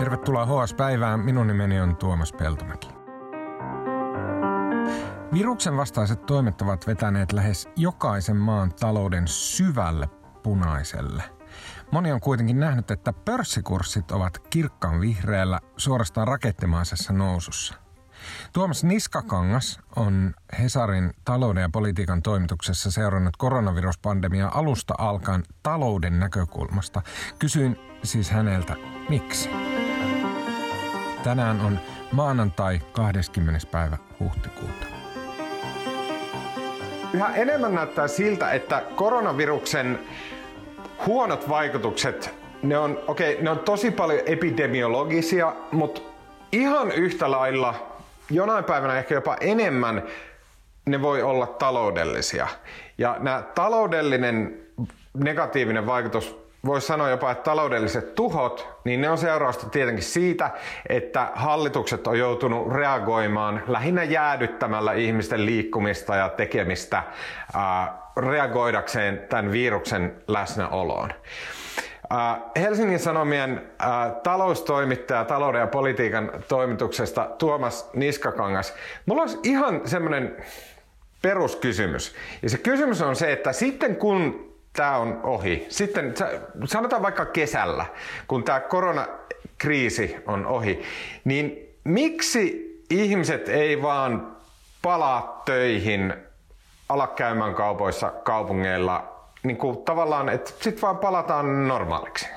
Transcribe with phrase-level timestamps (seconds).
[0.00, 1.20] Tervetuloa HS-päivään.
[1.20, 2.88] Minun nimeni on Tuomas Peltomäki.
[5.32, 10.06] Viruksen vastaiset toimet ovat vetäneet lähes jokaisen maan talouden syvälle
[10.42, 11.22] punaiselle.
[11.92, 17.74] Moni on kuitenkin nähnyt, että pörssikurssit ovat kirkkaan vihreällä suorastaan rakettimaisessa nousussa.
[18.52, 27.02] Tuomas Niskakangas on Hesarin talouden ja politiikan toimituksessa seurannut koronaviruspandemiaa alusta alkaen talouden näkökulmasta.
[27.38, 28.76] Kysyin siis häneltä,
[29.08, 29.69] miksi?
[31.24, 31.78] Tänään on
[32.12, 33.66] maanantai 20.
[33.70, 34.86] päivä huhtikuuta.
[37.12, 39.98] Yhä enemmän näyttää siltä, että koronaviruksen
[41.06, 46.00] huonot vaikutukset, ne on, okay, ne on tosi paljon epidemiologisia, mutta
[46.52, 47.74] ihan yhtä lailla,
[48.30, 50.02] jonain päivänä ehkä jopa enemmän,
[50.86, 52.48] ne voi olla taloudellisia.
[52.98, 54.58] Ja nämä taloudellinen
[55.14, 60.50] negatiivinen vaikutus voisi sanoa jopa, että taloudelliset tuhot, niin ne on seurausta tietenkin siitä,
[60.88, 67.02] että hallitukset on joutunut reagoimaan lähinnä jäädyttämällä ihmisten liikkumista ja tekemistä
[67.54, 71.12] ää, reagoidakseen tämän viruksen läsnäoloon.
[72.56, 73.62] Helsingin Sanomien
[74.22, 78.74] taloustoimittaja talouden ja politiikan toimituksesta Tuomas Niskakangas.
[79.06, 80.36] Mulla olisi ihan semmoinen
[81.22, 82.14] peruskysymys.
[82.42, 85.66] Ja se kysymys on se, että sitten kun tämä on ohi.
[85.68, 86.14] Sitten
[86.64, 87.86] sanotaan vaikka kesällä,
[88.28, 90.82] kun tämä koronakriisi on ohi,
[91.24, 94.36] niin miksi ihmiset ei vaan
[94.82, 96.14] palaa töihin,
[96.88, 102.28] ala käymään kaupoissa, kaupungeilla, niin kuin tavallaan, että sitten vaan palataan normaaliksi?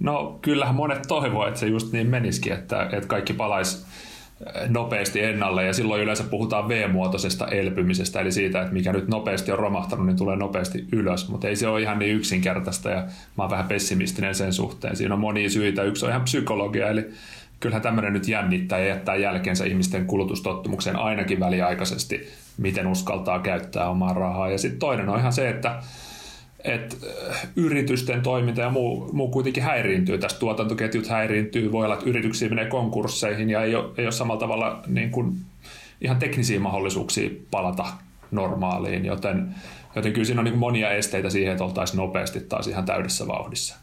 [0.00, 3.86] No kyllähän monet toivoo, että se just niin menisikin, että, että kaikki palaisi
[4.68, 9.58] nopeasti ennalle ja silloin yleensä puhutaan V-muotoisesta elpymisestä, eli siitä, että mikä nyt nopeasti on
[9.58, 13.04] romahtanut, niin tulee nopeasti ylös, mutta ei se ole ihan niin yksinkertaista ja
[13.36, 14.96] mä oon vähän pessimistinen sen suhteen.
[14.96, 17.10] Siinä on monia syitä, yksi on ihan psykologia, eli
[17.60, 22.28] kyllähän tämmöinen nyt jännittää ja jättää jälkeensä ihmisten kulutustottumuksen ainakin väliaikaisesti,
[22.58, 24.50] miten uskaltaa käyttää omaa rahaa.
[24.50, 25.82] Ja sitten toinen on ihan se, että
[26.64, 26.96] että
[27.30, 30.18] äh, yritysten toiminta ja muu, muu kuitenkin häiriintyy.
[30.18, 34.40] Tästä tuotantoketjut häiriintyy, voi olla, että yrityksiä menee konkursseihin ja ei ole, ei ole samalla
[34.40, 35.36] tavalla niin kuin
[36.00, 37.86] ihan teknisiä mahdollisuuksia palata
[38.30, 39.54] normaaliin, joten,
[39.96, 43.76] joten kyllä siinä on niin monia esteitä siihen, että oltaisiin nopeasti taas ihan täydessä vauhdissa.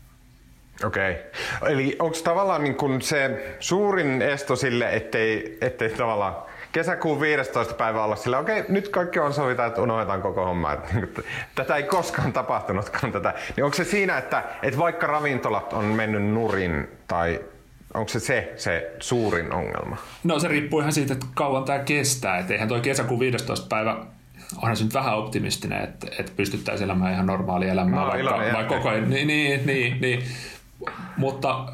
[0.85, 1.11] Okei.
[1.11, 1.73] Okay.
[1.73, 6.35] Eli onko tavallaan niin kuin se suurin esto sille, ettei, ettei tavallaan
[6.75, 7.73] kesäkuun 15.
[7.73, 10.77] päivä olla sillä, okei, okay, nyt kaikki on sovita, että unohdetaan koko homma.
[10.93, 11.21] Niinku,
[11.55, 13.33] tätä ei koskaan tapahtunutkaan tätä.
[13.55, 17.41] Niin onko se siinä, että, että vaikka ravintolat on mennyt nurin tai
[17.93, 19.97] onko se, se se suurin ongelma?
[20.23, 22.37] No se riippuu ihan siitä, että kauan tämä kestää.
[22.37, 23.67] Et eihän toi kesäkuun 15.
[23.69, 23.97] päivä
[24.57, 27.99] onhan se nyt vähän optimistinen, että, että pystyttäisiin elämään ihan normaalia elämää.
[27.99, 29.09] No, vaikka, vaikka koko ajan.
[29.09, 30.23] Niin, niin, niin, niin.
[31.17, 31.65] Mutta,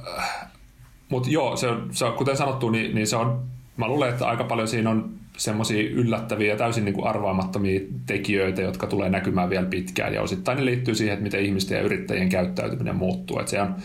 [1.09, 4.27] mutta joo, se on, se on, kuten sanottu, niin, niin se on mä luulen, että
[4.27, 9.49] aika paljon siinä on semmoisia yllättäviä ja täysin niin kuin arvaamattomia tekijöitä, jotka tulee näkymään
[9.49, 10.13] vielä pitkään.
[10.13, 13.39] Ja osittain ne liittyy siihen, että miten ihmisten ja yrittäjien käyttäytyminen muuttuu.
[13.39, 13.75] Että se on,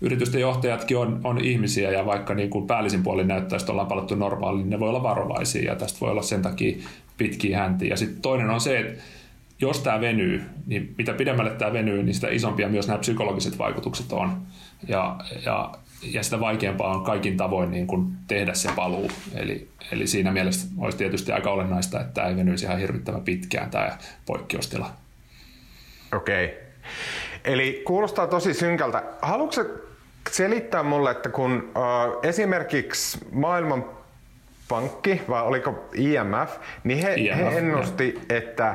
[0.00, 4.14] yritysten johtajatkin on, on ihmisiä ja vaikka niin kuin päällisin puolin näyttää, että ollaan palattu
[4.14, 6.76] normaaliin, niin ne voi olla varovaisia ja tästä voi olla sen takia
[7.18, 7.88] pitkiä häntiä.
[7.88, 9.02] Ja sitten toinen on se, että
[9.60, 14.12] jos tämä venyy, niin mitä pidemmälle tämä venyy, niin sitä isompia myös nämä psykologiset vaikutukset
[14.12, 14.42] on.
[14.88, 19.10] Ja, ja ja sitä vaikeampaa on kaikin tavoin niin kuin tehdä se paluu.
[19.34, 23.70] Eli, eli siinä mielessä olisi tietysti aika olennaista, että tämä ei venyisi ihan hirvittävän pitkään
[23.70, 24.90] tämä poikkeustila.
[26.12, 26.44] Okei.
[26.44, 26.56] Okay.
[27.44, 29.02] Eli kuulostaa tosi synkältä.
[29.22, 29.64] Haluatko
[30.30, 38.20] selittää mulle, että kun uh, esimerkiksi Maailmanpankki, vai oliko IMF, niin he, IMF, he ennusti,
[38.30, 38.74] että,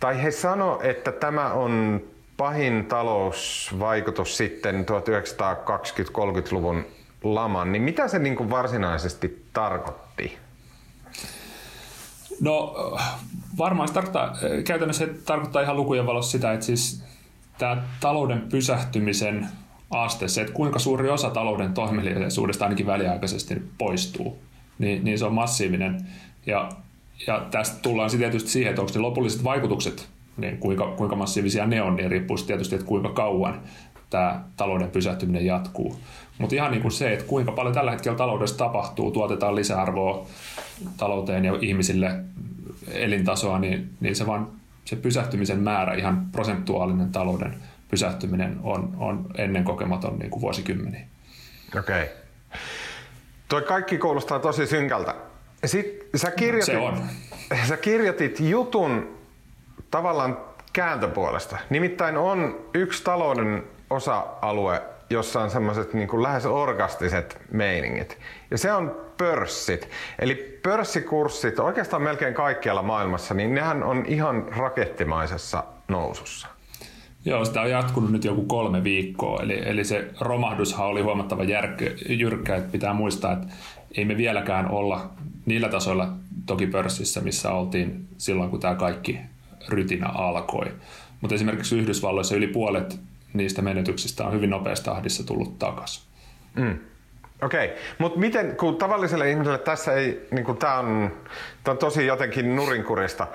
[0.00, 2.02] tai he sano, että tämä on
[2.36, 6.84] pahin talousvaikutus sitten 1920-30-luvun
[7.22, 10.38] laman, niin mitä se niin kuin varsinaisesti tarkoitti?
[12.40, 12.74] No
[13.58, 17.04] varmaan se tarkoittaa, käytännössä se tarkoittaa ihan lukujen valossa sitä, että siis
[17.58, 19.48] tämä talouden pysähtymisen
[19.90, 24.38] aste, se, että kuinka suuri osa talouden toimeliaisuudesta ainakin väliaikaisesti poistuu,
[24.78, 26.06] niin, niin se on massiivinen.
[26.46, 26.68] Ja,
[27.26, 31.66] ja tästä tullaan sitten tietysti siihen, että onko ne lopulliset vaikutukset niin kuinka, kuinka massiivisia
[31.66, 33.60] ne on, niin riippuu tietysti, että kuinka kauan
[34.10, 35.98] tämä talouden pysähtyminen jatkuu.
[36.38, 40.26] Mutta ihan niin kuin se, että kuinka paljon tällä hetkellä taloudessa tapahtuu, tuotetaan lisäarvoa
[40.96, 42.10] talouteen ja ihmisille
[42.92, 44.48] elintasoa, niin, niin se, vaan,
[44.84, 47.54] se pysähtymisen määrä, ihan prosentuaalinen talouden
[47.88, 51.06] pysähtyminen on, on ennen kokematon niin kuin vuosikymmeniä.
[51.78, 52.02] Okei.
[52.02, 52.16] Okay.
[53.48, 55.14] Tuo kaikki kuulostaa tosi synkältä.
[55.64, 57.02] Sitten sä kirjoitit, se on.
[57.68, 59.15] Sä kirjoitit jutun
[59.90, 60.38] tavallaan
[60.72, 61.58] kääntöpuolesta.
[61.70, 68.18] Nimittäin on yksi talouden osa-alue jossa on semmoiset niin lähes orgastiset meiningit.
[68.50, 69.88] Ja se on pörssit.
[70.18, 76.48] Eli pörssikurssit oikeastaan melkein kaikkialla maailmassa, niin nehän on ihan rakettimaisessa nousussa.
[77.24, 81.84] Joo, sitä on jatkunut nyt joku kolme viikkoa, eli, eli se romahdushan oli huomattavan järkkä,
[82.08, 83.46] jyrkkä, että pitää muistaa, että
[83.96, 85.10] ei me vieläkään olla
[85.46, 86.08] niillä tasoilla
[86.46, 89.20] toki pörssissä, missä oltiin silloin, kun tämä kaikki
[89.68, 90.66] rytinä alkoi.
[91.20, 93.00] Mutta esimerkiksi Yhdysvalloissa yli puolet
[93.32, 96.02] niistä menetyksistä on hyvin nopeassa tahdissa tullut takaisin.
[96.54, 96.78] Mm.
[97.42, 97.78] Okei, okay.
[97.98, 101.12] mutta miten, kun tavalliselle ihmiselle tässä ei, niin tämä on,
[101.68, 103.26] on tosi jotenkin nurinkurista.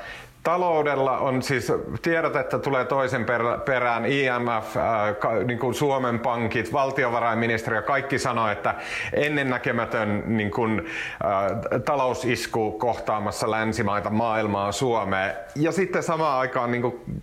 [0.43, 1.71] Taloudella on siis
[2.01, 3.25] tiedot, että tulee toisen
[3.65, 8.75] perään IMF, äh, niin kuin Suomen pankit, valtiovarainministeriö, kaikki sanoo, että
[9.13, 15.33] ennennäkemätön niin kuin, äh, talousisku kohtaamassa länsimaita, maailmaa, Suomea.
[15.55, 17.21] Ja sitten samaan aikaan niin kuin,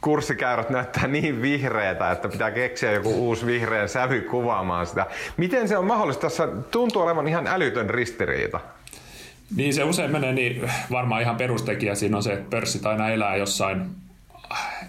[0.00, 5.06] kurssikäyrät näyttää niin vihreätä, että pitää keksiä joku uusi vihreän sävy kuvaamaan sitä.
[5.36, 6.20] Miten se on mahdollista?
[6.20, 8.60] Tässä tuntuu olevan ihan älytön ristiriita.
[9.56, 13.36] Niin se usein menee, niin varmaan ihan perustekijä siinä on se, että pörssit aina elää
[13.36, 13.86] jossain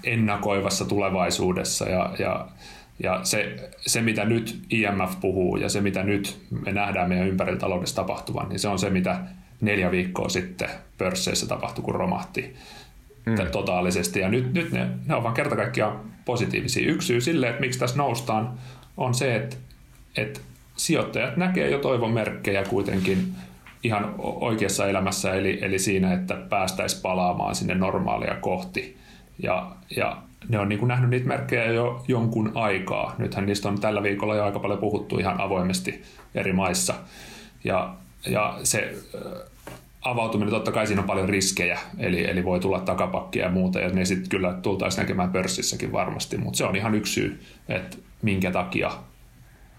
[0.04, 2.48] ennakoivassa tulevaisuudessa ja, ja,
[3.04, 7.60] ja se, se, mitä nyt IMF puhuu ja se, mitä nyt me nähdään meidän ympärillä
[7.60, 9.20] taloudessa tapahtuvan, niin se on se, mitä
[9.62, 12.56] neljä viikkoa sitten pörsseissä tapahtui, kun romahti
[13.26, 13.36] mm.
[13.52, 14.20] totaalisesti.
[14.20, 16.92] Ja nyt, nyt ne, ne on vaan kerta kaikkiaan positiivisia.
[16.92, 18.60] Yksi syy sille, että miksi tässä noustaan,
[18.98, 19.56] on se, että,
[20.18, 20.40] että
[20.76, 23.36] sijoittajat näkee jo toivon merkkejä kuitenkin
[23.84, 28.98] ihan oikeassa elämässä, eli, eli siinä, että päästäisiin palaamaan sinne normaalia kohti.
[29.44, 30.18] Ja, ja
[30.50, 33.16] ne on niin kuin nähnyt niitä merkkejä jo jonkun aikaa.
[33.18, 36.04] Nythän niistä on tällä viikolla jo aika paljon puhuttu ihan avoimesti
[36.36, 36.94] eri maissa.
[37.64, 37.94] Ja,
[38.28, 38.94] ja se
[40.02, 43.90] avautuminen, totta kai siinä on paljon riskejä, eli, eli voi tulla takapakkia ja muuta, ja
[43.90, 48.52] ne sitten kyllä tultaisiin näkemään pörssissäkin varmasti, mutta se on ihan yksi syy, että minkä
[48.52, 48.92] takia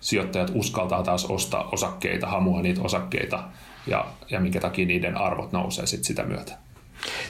[0.00, 3.44] sijoittajat uskaltaa taas ostaa osakkeita, hamua niitä osakkeita,
[3.86, 6.52] ja, ja minkä takia niiden arvot nousee sit sitä myötä.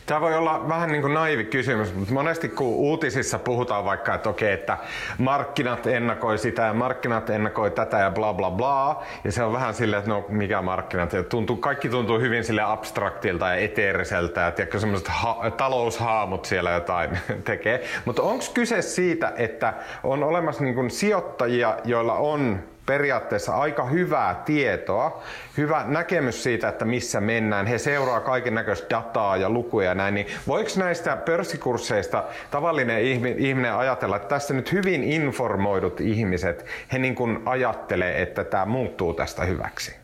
[0.06, 4.28] Tämä voi olla vähän niin kuin naivi kysymys, mutta monesti kun uutisissa puhutaan vaikka, että
[4.28, 4.78] okei, että
[5.18, 9.74] markkinat ennakoi sitä ja markkinat ennakoi tätä ja bla bla bla, ja se on vähän
[9.74, 14.56] silleen, että no mikä markkinat, ja tuntuu, kaikki tuntuu hyvin sille abstraktilta ja eteeriseltä, että
[14.56, 17.84] tiedätkö, semmoiset ha- taloushaamut siellä jotain tekee.
[18.04, 24.42] Mutta onko kyse siitä, että on olemassa niin kuin sijoittajia, joilla on periaatteessa aika hyvää
[24.44, 25.22] tietoa,
[25.56, 27.66] hyvä näkemys siitä, että missä mennään.
[27.66, 30.14] He seuraa kaiken näköistä dataa ja lukuja ja näin.
[30.14, 33.02] Niin voiko näistä pörssikursseista tavallinen
[33.38, 39.14] ihminen ajatella, että tässä nyt hyvin informoidut ihmiset, he niin kuin ajattelee, että tämä muuttuu
[39.14, 39.96] tästä hyväksi?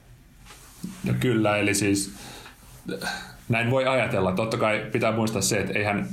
[1.04, 2.14] No kyllä, eli siis
[3.48, 4.32] näin voi ajatella.
[4.32, 6.08] Totta kai pitää muistaa se, että eihän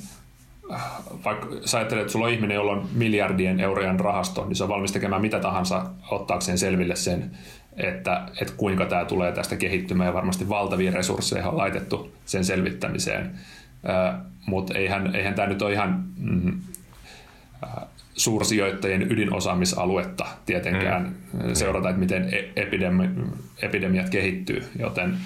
[1.26, 4.70] vaikka sä ajattelet, että sulla on ihminen, jolla on miljardien eurojen rahasto, niin se on
[4.70, 7.32] valmis tekemään mitä tahansa ottaakseen selville sen,
[7.78, 13.32] että, että kuinka tämä tulee tästä kehittymään ja varmasti valtavia resursseja on laitettu sen selvittämiseen.
[14.46, 16.60] Mutta eihän, eihän tämä nyt ole ihan mm,
[18.16, 21.54] suursijoittajien ydinosaamisaluetta tietenkään mm.
[21.54, 23.10] seurata, että miten e-, epidemi,
[23.62, 25.18] epidemiat kehittyy, joten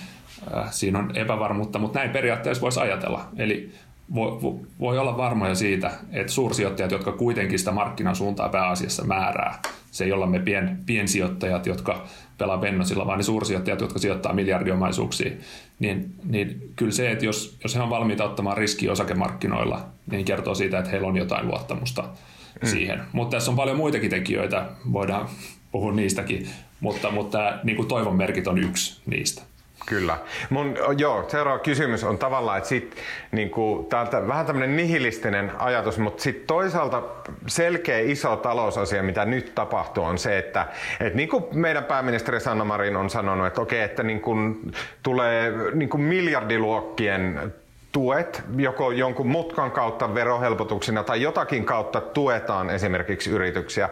[0.72, 3.30] siinä on epävarmuutta, mutta näin periaatteessa voisi ajatella.
[3.38, 3.74] Eli
[4.16, 9.62] voi, voi olla varmoja siitä, että suursijoittajat, jotka kuitenkin sitä markkinan suuntaa pääasiassa määrää,
[9.92, 12.06] se ei olla me pien, piensijoittajat, jotka
[12.38, 15.40] pelaa pennosilla, vaan ne suursijoittajat, jotka sijoittaa miljardiomaisuuksiin,
[15.80, 20.56] niin, niin kyllä se, että jos, jos he on valmiita ottamaan riskiä osakemarkkinoilla, niin kertoo
[20.56, 22.68] siitä, että heillä on jotain luottamusta mm.
[22.68, 23.02] siihen.
[23.12, 25.30] Mutta tässä on paljon muitakin tekijöitä, voidaan
[25.72, 26.50] puhua niistäkin,
[26.80, 29.42] mutta, mutta niin kuin toivon merkit on yksi niistä.
[29.86, 30.18] Kyllä.
[30.50, 32.96] Mun, joo, seuraava kysymys on tavallaan, että sit,
[33.32, 37.04] niin kuin, täältä, vähän tämmöinen nihilistinen ajatus, mutta sitten toisaalta
[37.48, 40.68] selkeä iso talousasia, mitä nyt tapahtuu, on se, että,
[41.00, 44.72] että niin kuin meidän pääministeri Sanna Marin on sanonut, että okei, että niin kuin,
[45.04, 47.54] tulee niin kuin miljardiluokkien
[47.92, 53.90] tuet, joko jonkun mutkan kautta verohelpotuksina tai jotakin kautta tuetaan esimerkiksi yrityksiä.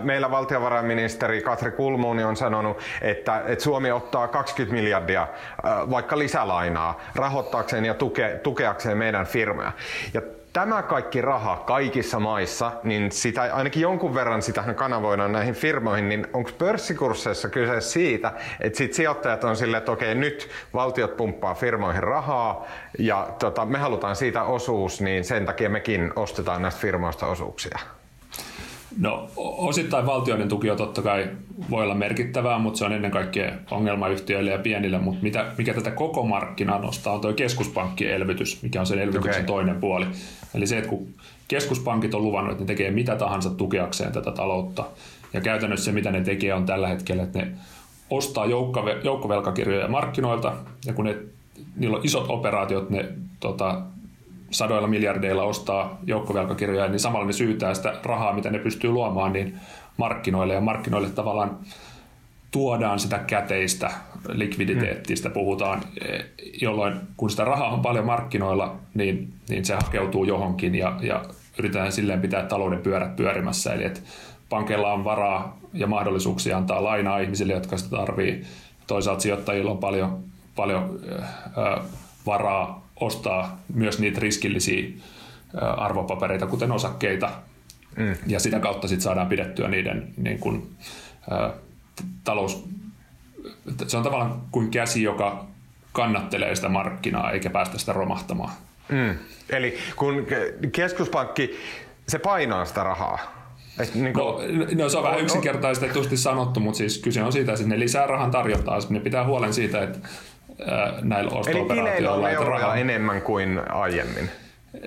[0.00, 5.28] Meillä valtiovarainministeri Katri Kulmuuni on sanonut, että, että Suomi ottaa 20 miljardia
[5.90, 9.72] vaikka lisälainaa rahoittaakseen ja tuke, tukeakseen meidän firmoja.
[10.14, 16.08] Ja tämä kaikki raha kaikissa maissa, niin sitä, ainakin jonkun verran sitähän kanavoidaan näihin firmoihin,
[16.08, 21.54] niin onko pörssikursseissa kyse siitä, että sit sijoittajat on silleen, että okei nyt valtiot pumppaa
[21.54, 22.66] firmoihin rahaa
[22.98, 27.78] ja tota, me halutaan siitä osuus, niin sen takia mekin ostetaan näistä firmoista osuuksia?
[28.98, 31.28] No osittain valtioiden tuki on totta kai
[31.70, 35.90] voi olla merkittävää, mutta se on ennen kaikkea ongelmayhtiöille ja pienille, mutta mitä, mikä tätä
[35.90, 39.44] koko markkinaa nostaa on tuo keskuspankkien elvytys, mikä on sen elvytyksen okay.
[39.44, 40.06] toinen puoli.
[40.54, 41.08] Eli se, että kun
[41.48, 44.84] keskuspankit on luvannut, että ne tekee mitä tahansa tukeakseen tätä taloutta,
[45.32, 47.52] Ja käytännössä se, mitä ne tekee, on tällä hetkellä, että ne
[48.10, 48.46] ostaa
[49.04, 50.52] joukkovelkakirjoja markkinoilta,
[50.86, 51.16] ja kun ne,
[51.76, 53.08] niillä on isot operaatiot, ne
[53.40, 53.82] tota,
[54.50, 59.60] sadoilla miljardeilla ostaa joukkovelkakirjoja, niin samalla ne syytää sitä rahaa, mitä ne pystyy luomaan, niin
[59.96, 61.58] markkinoille, ja markkinoille tavallaan
[62.50, 63.90] tuodaan sitä käteistä
[64.28, 65.32] likviditeettistä mm.
[65.32, 65.82] puhutaan,
[66.60, 71.24] jolloin kun sitä rahaa on paljon markkinoilla, niin, niin se hakeutuu johonkin ja, ja
[71.58, 73.74] yritetään silleen pitää talouden pyörät pyörimässä.
[73.74, 74.00] Eli että
[74.48, 78.42] pankeilla on varaa ja mahdollisuuksia antaa lainaa ihmisille, jotka sitä tarvii.
[78.86, 80.18] Toisaalta sijoittajilla on paljon,
[80.56, 81.00] paljon
[81.58, 81.84] äh,
[82.30, 84.88] varaa ostaa myös niitä riskillisiä
[85.76, 87.30] arvopapereita, kuten osakkeita,
[87.96, 88.14] mm.
[88.26, 90.70] ja sitä kautta sitten saadaan pidettyä niiden niin kun,
[91.32, 91.52] äh,
[92.24, 92.64] talous...
[93.86, 95.44] Se on tavallaan kuin käsi, joka
[95.92, 98.52] kannattelee sitä markkinaa eikä päästä sitä romahtamaan.
[98.88, 99.14] Mm.
[99.50, 100.26] Eli kun
[100.72, 101.58] keskuspankki,
[102.08, 103.18] se painaa sitä rahaa,
[103.78, 107.52] et niin kuin, no, no, se on vähän yksinkertaistetusti sanottu, mutta siis kyse on siitä,
[107.52, 110.08] että ne lisää rahan tarjontaa, ne pitää huolen siitä, että
[111.02, 112.28] näillä osto-operaatioilla...
[112.28, 114.30] Eli on rahaa enemmän kuin aiemmin.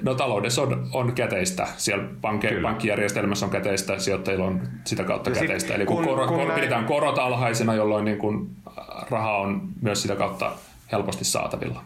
[0.01, 1.68] No taloudessa on, on käteistä.
[1.77, 5.68] Siellä pankki, pankkijärjestelmässä on käteistä, sijoittajilla on sitä kautta ja käteistä.
[5.68, 6.51] Sit, Eli kun, kun, kor, kun näin...
[6.51, 8.50] pidetään korot alhaisena, jolloin niin kun
[9.10, 10.51] raha on myös sitä kautta
[10.92, 11.84] helposti saatavilla.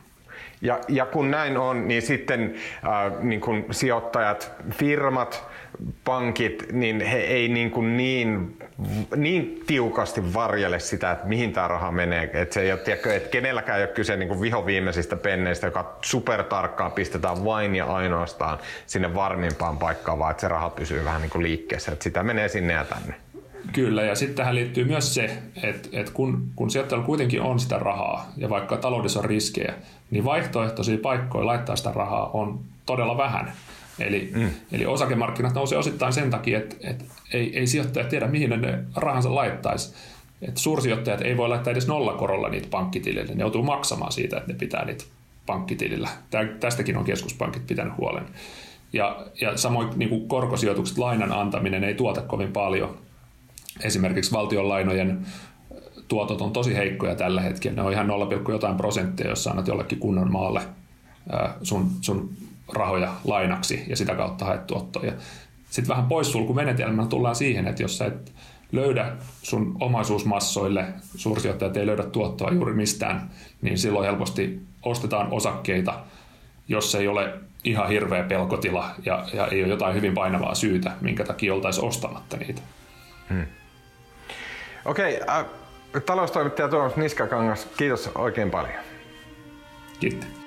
[0.62, 5.48] Ja, ja kun näin on, niin sitten äh, niin kun sijoittajat, firmat,
[6.04, 8.58] pankit, niin he ei niin, kuin niin,
[9.16, 12.30] niin tiukasti varjele sitä, että mihin tämä raha menee.
[12.34, 15.98] Että se ei ole, tiedätkö, että kenelläkään ei ole kyse niin kuin vihoviimeisistä penneistä, joka
[16.02, 21.32] supertarkkaan pistetään vain ja ainoastaan sinne varmimpaan paikkaan, vaan että se raha pysyy vähän niin
[21.32, 21.92] kuin liikkeessä.
[21.92, 23.16] Että sitä menee sinne ja tänne.
[23.74, 27.80] Kyllä, ja sitten tähän liittyy myös se, että, että kun, kun sijoittajalla kuitenkin on sitä
[27.80, 29.74] rahaa, ja vaikka taloudessa on riskejä,
[30.12, 33.54] niin vaihtoehtoisia paikkoja laittaa sitä rahaa on todella vähän.
[34.00, 34.50] Eli, mm.
[34.72, 39.36] eli osakemarkkinat nousee osittain sen takia, että, että ei, ei sijoittajat tiedä, mihin ne rahansa
[39.36, 39.94] laittaisi.
[40.42, 43.36] Että suursijoittajat ei voi laittaa edes nollakorolla niitä pankkitilille.
[43.36, 45.04] Ne joutuu maksamaan siitä, että ne pitää niitä
[45.46, 46.10] pankkitilillä.
[46.60, 48.26] Tästäkin on keskuspankit pitänyt huolen.
[48.94, 52.98] Ja, ja samoin niin kuin korkosijoitukset, lainan antaminen ei tuota kovin paljon.
[53.84, 55.26] Esimerkiksi valtion lainojen
[56.08, 57.76] tuotot on tosi heikkoja tällä hetkellä.
[57.76, 60.62] Ne on ihan 0, jotain prosenttia, jos annat jollekin kunnon maalle
[61.64, 62.30] sun, sun
[62.74, 65.14] rahoja lainaksi ja sitä kautta haet tuottoja.
[65.70, 68.34] Sitten vähän poissulkumenetelmänä tullaan siihen, että jos sä et
[68.72, 69.12] löydä
[69.44, 73.30] sun omaisuusmassoille, suursijoittajat ei löydä tuottoa juuri mistään,
[73.62, 76.00] niin silloin helposti ostetaan osakkeita,
[76.68, 77.34] jos ei ole
[77.64, 82.38] ihan hirveä pelkotila ja, ja ei ole jotain hyvin painavaa syytä, minkä takia oltaisiin ostamatta
[82.38, 82.62] niitä.
[83.30, 83.46] Hmm.
[84.86, 85.46] Okei, okay, äh,
[86.06, 88.84] taloustoimittaja Tuomas Niskakangas, kiitos oikein paljon.
[90.00, 90.47] Kiitos.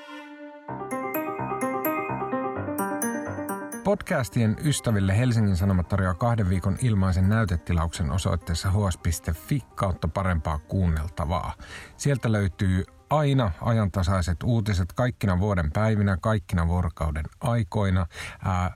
[3.90, 11.54] Podcastien ystäville Helsingin Sanomat tarjoaa kahden viikon ilmaisen näytetilauksen osoitteessa hs.fi kautta parempaa kuunneltavaa.
[11.96, 18.06] Sieltä löytyy aina ajantasaiset uutiset kaikkina vuoden päivinä, kaikkina vuorokauden aikoina.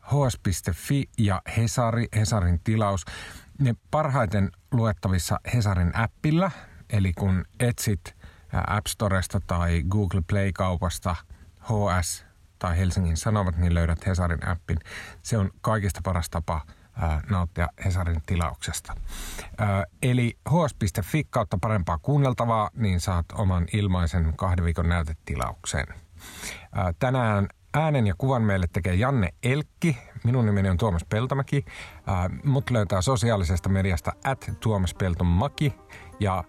[0.02, 3.04] hs.fi ja Hesari, Hesarin tilaus,
[3.59, 6.50] ne parhaiten luettavissa Hesarin appilla,
[6.90, 8.16] eli kun etsit
[8.66, 11.16] App Storesta tai Google Play-kaupasta
[11.61, 12.34] HS
[12.64, 14.78] tai Helsingin Sanomat, niin löydät Hesarin appin.
[15.23, 16.61] Se on kaikista paras tapa
[17.30, 18.94] nauttia Hesarin tilauksesta.
[20.02, 25.87] Eli hs.fi kautta parempaa kuunneltavaa, niin saat oman ilmaisen kahden viikon näytetilauksen.
[26.73, 29.99] Ää, tänään äänen ja kuvan meille tekee Janne Elkki.
[30.25, 31.64] Minun nimeni on Tuomas Peltomäki.
[32.44, 35.75] Mut löytää sosiaalisesta mediasta at Tuomas Peltomaki
[36.21, 36.44] ja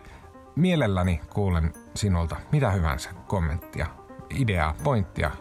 [0.55, 5.32] mielelläni kuulen sinulta mitä hyvänsä kommenttia ideaa, pointtia,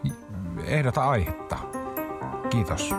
[0.65, 1.57] ehdota aihetta.
[2.49, 2.95] Kiitos.